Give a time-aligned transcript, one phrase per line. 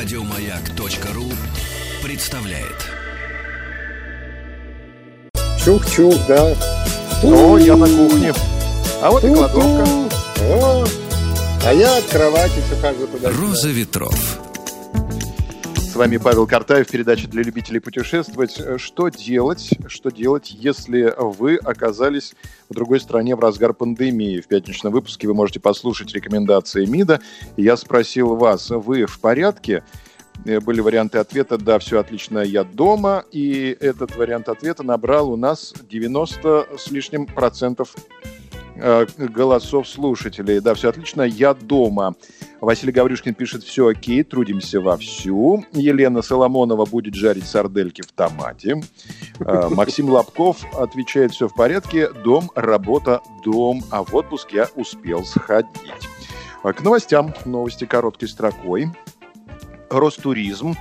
[0.00, 1.24] Радиомаяк.ру
[2.04, 2.86] представляет.
[5.64, 6.54] Чух-чух, да.
[7.24, 8.32] О, я на кухне.
[9.02, 9.88] А вот и кладовка.
[10.52, 10.86] О,
[11.66, 13.30] а я от кровати все хожу туда.
[13.30, 14.47] Роза ветров.
[15.98, 18.62] Вами Павел Картаев, передача для любителей путешествовать.
[18.76, 22.36] Что делать, что делать, если вы оказались
[22.68, 24.40] в другой стране в разгар пандемии?
[24.40, 27.20] В пятничном выпуске вы можете послушать рекомендации МИДа.
[27.56, 29.82] Я спросил вас, вы в порядке?
[30.44, 33.24] Э, были варианты ответа «Да, все отлично, я дома».
[33.32, 37.96] И этот вариант ответа набрал у нас 90 с лишним процентов
[38.76, 40.60] э, голосов слушателей.
[40.60, 42.14] Да, все отлично, я дома.
[42.60, 45.64] Василий Гаврюшкин пишет, все окей, трудимся вовсю.
[45.72, 48.82] Елена Соломонова будет жарить сардельки в томате.
[49.38, 55.24] Э, Максим Лобков отвечает, все в порядке, дом, работа, дом, а в отпуск я успел
[55.24, 56.08] сходить.
[56.62, 57.32] К новостям.
[57.44, 58.90] Новости короткой строкой.
[59.88, 60.74] Ростуризм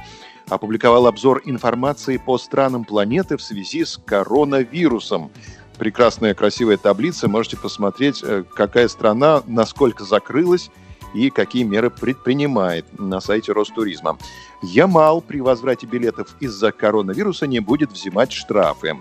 [0.50, 5.30] опубликовал обзор информации по странам планеты в связи с коронавирусом.
[5.78, 7.28] Прекрасная, красивая таблица.
[7.28, 10.72] Можете посмотреть, э, какая страна, насколько закрылась
[11.13, 14.17] и какие меры предпринимает на сайте Ростуризма.
[14.61, 19.00] Ямал при возврате билетов из-за коронавируса не будет взимать штрафы.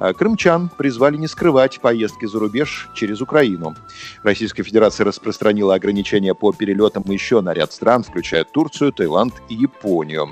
[0.00, 3.74] А крымчан призвали не скрывать поездки за рубеж через Украину.
[4.22, 10.28] Российская Федерация распространила ограничения по перелетам еще на ряд стран, включая Турцию, Таиланд и Японию.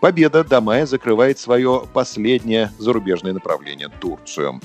[0.00, 4.60] Победа до мая закрывает свое последнее зарубежное направление– Турцию.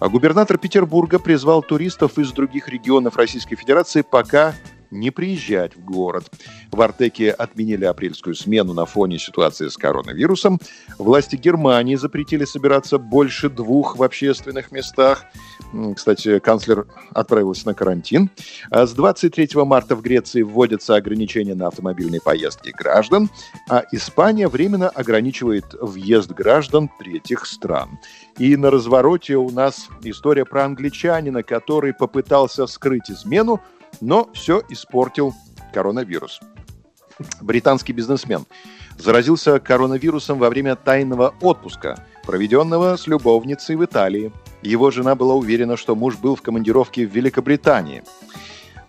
[0.00, 4.54] А губернатор Петербурга призвал туристов из других регионов Российской Федерации пока
[4.90, 6.30] не приезжать в город.
[6.70, 10.58] В Артеке отменили апрельскую смену на фоне ситуации с коронавирусом.
[10.98, 15.24] Власти Германии запретили собираться больше двух в общественных местах.
[15.94, 18.30] Кстати, канцлер отправился на карантин.
[18.70, 23.30] А с 23 марта в Греции вводятся ограничения на автомобильные поездки граждан,
[23.68, 27.98] а Испания временно ограничивает въезд граждан третьих стран.
[28.38, 33.60] И на развороте у нас история про англичанина, который попытался скрыть измену,
[34.00, 35.34] но все испортил
[35.72, 36.40] коронавирус.
[37.40, 38.46] Британский бизнесмен
[38.98, 44.32] заразился коронавирусом во время тайного отпуска, проведенного с любовницей в Италии.
[44.62, 48.02] Его жена была уверена, что муж был в командировке в Великобритании.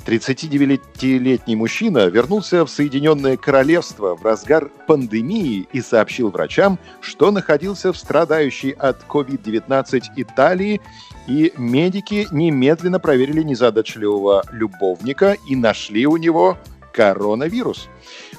[0.05, 7.97] 39-летний мужчина вернулся в Соединенное Королевство в разгар пандемии и сообщил врачам, что находился в
[7.97, 10.81] страдающей от COVID-19 Италии,
[11.27, 16.57] и медики немедленно проверили незадачливого любовника и нашли у него
[16.91, 17.89] коронавирус.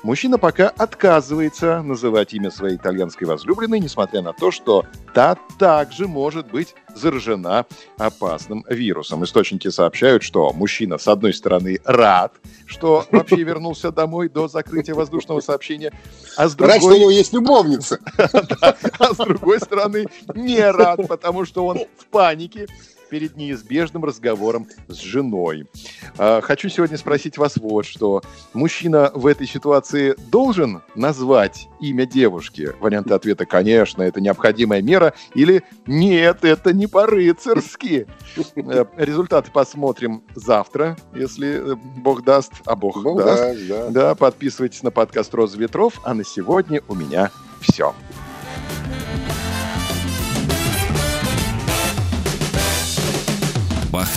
[0.03, 6.51] Мужчина пока отказывается называть имя своей итальянской возлюбленной, несмотря на то, что та также может
[6.51, 7.67] быть заражена
[7.99, 9.25] опасным вирусом.
[9.25, 12.35] Источники сообщают, что мужчина, с одной стороны, рад,
[12.67, 15.93] что вообще вернулся домой до закрытия воздушного сообщения,
[16.37, 16.75] а с другой...
[16.75, 17.99] Рад, что у него есть любовница.
[18.99, 22.69] А с другой стороны, не рад, потому что он в панике
[23.13, 25.67] перед неизбежным разговором с женой.
[26.17, 28.23] А, хочу сегодня спросить вас вот что.
[28.55, 32.71] Мужчина в этой ситуации должен назвать имя девушки?
[32.81, 35.13] Варианты ответа, конечно, это необходимая мера.
[35.35, 38.07] Или нет, это не по-рыцарски.
[38.57, 42.53] Э, результаты посмотрим завтра, если э, Бог даст.
[42.65, 43.43] А Бог, Бог даст.
[43.43, 43.89] даст, да.
[43.91, 46.01] Да, подписывайтесь на подкаст «Роза ветров».
[46.03, 47.31] А на сегодня у меня
[47.61, 47.95] все.